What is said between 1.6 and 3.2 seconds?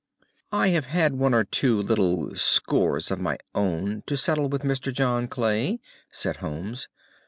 little scores of